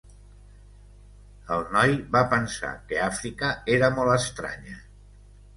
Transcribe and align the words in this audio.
El 1.57 1.61
noi 1.75 1.93
va 2.17 2.23
pensar 2.33 2.73
que 2.89 2.99
Àfrica 3.11 3.53
era 3.79 3.91
molt 4.01 4.15
estranya. 4.17 4.79